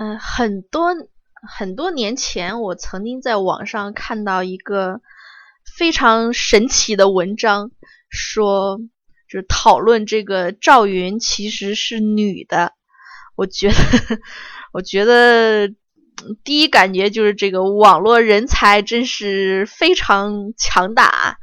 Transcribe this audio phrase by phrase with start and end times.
[0.00, 0.94] 嗯，很多
[1.32, 5.00] 很多年前，我曾经在网上看到一个
[5.76, 7.72] 非常神奇的文章，
[8.08, 8.78] 说
[9.28, 12.74] 就是讨论这个赵云其实是女的。
[13.34, 13.74] 我觉得，
[14.72, 15.68] 我觉得
[16.44, 21.38] 第一感觉就是这个网络人才真是非常强大。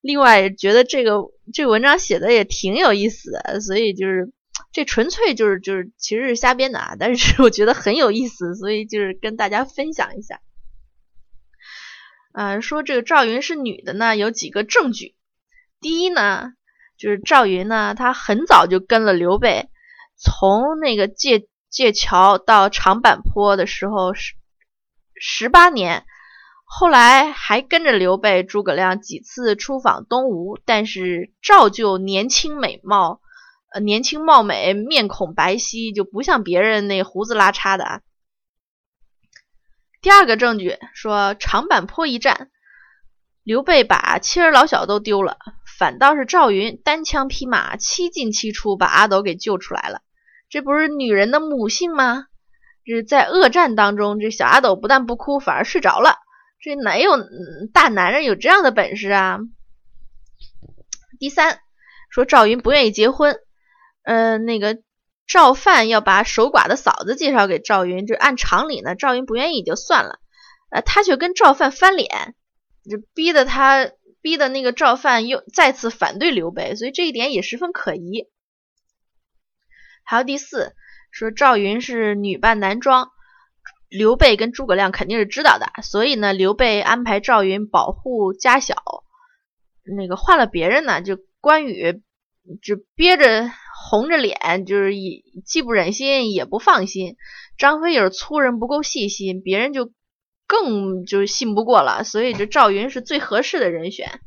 [0.00, 1.18] 另外，觉得这个
[1.52, 4.32] 这个文章写的也挺有意思的，所以就是。
[4.72, 10.40] 这纯粹就是就是其实是瞎编的啊，但是我觉得很有意思，所以就是跟大家分享一下。
[12.32, 15.14] 嗯，说这个赵云是女的呢，有几个证据。
[15.80, 16.54] 第一呢，
[16.96, 19.68] 就是赵云呢，她很早就跟了刘备，
[20.16, 24.32] 从那个借借桥到长坂坡的时候十
[25.14, 26.06] 十八年，
[26.64, 33.20] 后来还跟着刘备、诸葛亮几次出访东吴，但是照旧年轻美貌。
[33.72, 38.00] 呃，年轻貌美，面孔白皙，就不像别人那胡子拉碴的啊。
[40.02, 42.50] 第二个证据说，长坂坡一战，
[43.42, 45.38] 刘备把妻儿老小都丢了，
[45.78, 50.02] 反倒是赵云单枪匹马，七进七出，把阿斗给救出来了。
[50.50, 52.26] 这不是女人的母性吗？
[52.84, 56.16] 这在恶战当中，这小阿斗不但不哭，反而睡着了。
[56.60, 57.12] 这哪有
[57.72, 59.38] 大男人有这样的本事啊？
[61.18, 61.60] 第三，
[62.10, 63.38] 说赵云不愿意结婚。
[64.04, 64.82] 呃，那个
[65.28, 70.18] 赵范要把守寡的嫂子介绍给赵云，就按常理呢，赵云不愿意就算了，
[70.70, 72.34] 呃，他却跟赵范翻脸，
[72.90, 78.28] 就逼得他逼得那个赵范又再次反对刘备，所以这一点也十分可疑。
[80.02, 80.74] 还有第四，
[81.12, 83.12] 说赵云是女扮男装，
[83.88, 88.74] 刘备跟诸葛亮肯定是知道的，所以呢，刘备安排赵云保护家小，
[89.96, 92.02] 那个换了别人呢，就关羽
[92.60, 93.48] 就憋着。
[93.90, 97.16] 红着脸，就是也既不忍心也不放心。
[97.58, 99.92] 张飞也是粗人，不够细心，别人就
[100.46, 102.04] 更就信不过了。
[102.04, 104.20] 所以这赵云是最合适的人选。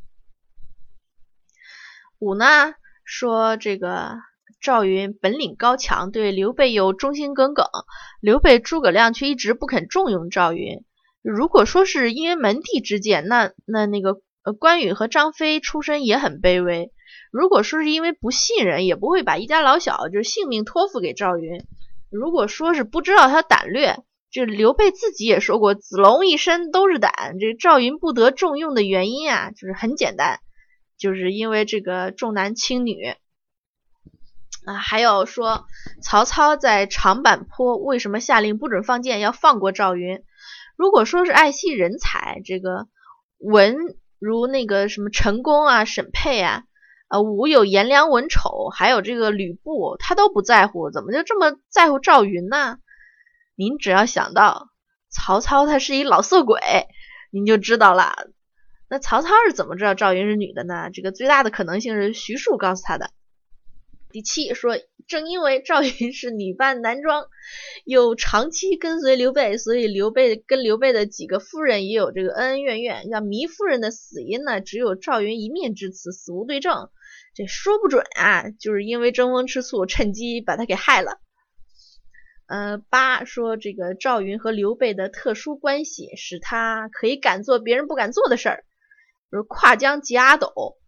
[2.18, 4.14] 五呢说这个
[4.60, 7.66] 赵云本领高强，对刘备又忠心耿耿，
[8.20, 10.84] 刘备诸葛亮却一直不肯重用赵云。
[11.22, 16.92] 如果说是因为门第之见，那那那个呃关羽和张飞出身也很卑微。
[17.30, 21.60] 如果说是因为不信任，也不会把一家老小就是性命托付给赵云。
[22.10, 23.98] 如果说是不知道他胆略，
[24.30, 27.12] 这刘备自己也说过，子龙一身都是胆。
[27.40, 30.38] 这赵云不得重用的原因啊，就是很简单，
[30.98, 33.16] 就是因为这个重男轻女
[34.64, 34.74] 啊。
[34.74, 35.66] 还有说
[36.02, 40.22] 曹操在长坂坡为什么下令不准放箭，要放过赵云？
[40.76, 42.86] 如果说是爱惜人才，这个
[43.38, 43.76] 文
[44.18, 46.64] 如那个什么陈宫啊、沈佩啊。
[47.08, 52.78] 呃，武有颜良、文丑，还有这个吕布，他都不在乎，怎么就这么在乎赵云呢？
[53.54, 54.70] 您只要想到
[55.08, 56.60] 曹操他是一老色鬼，
[57.30, 58.28] 您就知道了。
[58.88, 60.90] 那曹操是怎么知道赵云是女的呢？
[60.92, 63.10] 这个最大的可能性是徐庶告诉他的。
[64.10, 67.26] 第七说，正因为赵云是女扮男装，
[67.84, 73.08] 又长期跟随刘备，所以刘备跟刘备的几个夫人也有这个恩恩怨怨。
[73.10, 76.88] 像糜夫人的死因呢，只有赵云一面之词，死无对证。
[77.36, 81.20] 这说不准啊，就是因为争风吃醋，趁机把他给害了。
[82.46, 88.64] 呃，八说这个赵云和刘备的特殊关系，使他可以敢做别人不敢做的事儿，
[89.30, 90.78] 比如跨江劫阿斗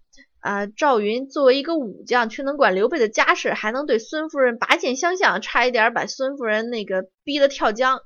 [0.41, 0.65] 啊。
[0.65, 8.01] 赵云作为一个武将，却能管刘备的家事，还能对孙夫人拔剑相向，差一点把孙夫人那个逼得跳江。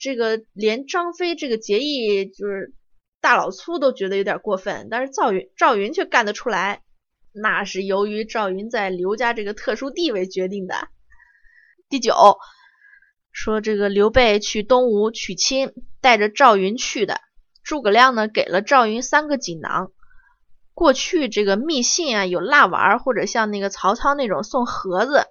[0.00, 2.74] 这个连张飞这个结义就是
[3.20, 6.82] 大老粗都觉得有点过分，但是赵云赵云却干得出来。
[7.36, 10.88] 那是由于赵云在刘家这个特殊地位决定的。
[11.88, 12.38] 第九，
[13.32, 17.20] 说这个刘备去东吴娶亲，带着赵云去的。
[17.64, 19.90] 诸葛亮呢，给了赵云三个锦囊。
[20.74, 25.26] 过去这个密信啊，有蜡丸或者像那个曹操那种送盒子，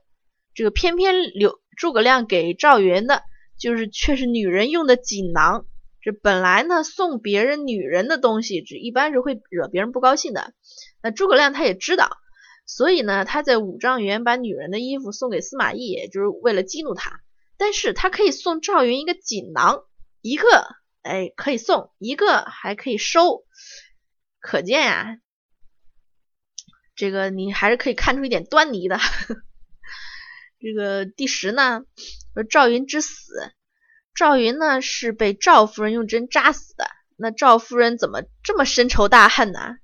[0.54, 3.24] 这个偏偏刘诸葛亮给赵云的，
[3.58, 5.66] 就是却是女人用的锦囊。
[6.02, 10.54] 这本来呢，送别人女人的东西，这一般是会惹别人不高兴的。
[11.04, 12.18] 那诸葛亮他也知道，
[12.66, 17.20] 所以呢，他在五丈原把女人的衣服送给司马懿，就是为了激怒他。
[17.58, 19.84] 但是他可以送赵云一个锦囊，
[20.22, 20.48] 一个
[21.02, 23.46] 哎可以送，一个还可以收。
[24.40, 25.18] 可见呀，
[26.96, 28.98] 这个你还是可以看出一点端倪的。
[30.60, 31.84] 这个第十呢，
[32.34, 33.54] 说赵云之死，
[34.16, 36.88] 赵云呢是被赵夫人用针扎死的。
[37.16, 39.78] 那赵夫人怎么这么深仇大恨呢？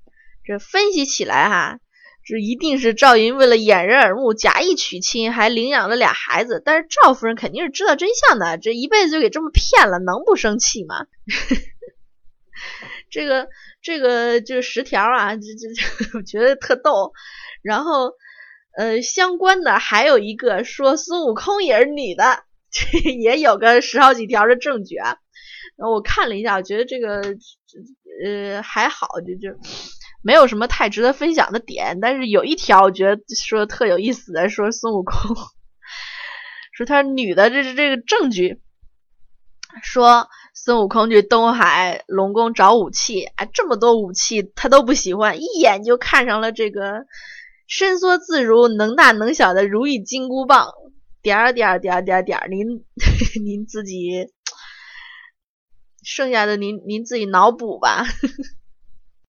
[0.50, 1.80] 这分析起来哈，
[2.26, 6.60] 这一定是赵云为了掩人耳目，假意娶亲，还领养了俩孩子。
[6.66, 11.06] 但是赵夫人肯定是知道真相的，这一辈子就给这么骗了，能不生气吗？
[13.12, 13.48] 这个
[13.84, 17.14] 这个就是十条啊，这这 我觉得特逗。
[17.62, 18.14] 然后
[18.76, 22.44] 呃，相关的还有一个说孙悟空也是女的，
[22.74, 25.18] 这也有个十好几条的证据啊。
[25.78, 27.22] 然后我看了一下，我觉得这个
[28.26, 29.56] 呃还好，就就。
[30.22, 35.36] 没有什么太值得分享的点，但是有一条我觉得说的特有意思的，说孙悟空，
[36.74, 38.62] 说他女的，这是这个证据，
[39.82, 47.06] 说孙悟空去东海龙宫找武器，啊，这么多武器他都不喜欢，一眼就看上了这个
[47.68, 50.74] 伸缩自如、能大能小的如意金箍棒，
[51.22, 52.84] 点儿点儿点儿点儿点儿，您
[53.46, 54.28] 您自己
[56.04, 58.06] 剩下的您您自己脑补吧。